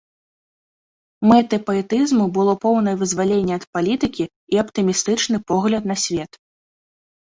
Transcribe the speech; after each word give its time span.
Мэтай 1.31 1.59
паэтызму 1.67 2.25
было 2.39 2.53
поўнае 2.65 2.95
вызваленне 3.01 3.53
ад 3.59 3.65
палітыкі 3.79 4.23
і 4.57 4.63
аптымістычны 4.65 5.37
погляд 5.53 5.83
на 5.93 6.03
свет. 6.07 6.31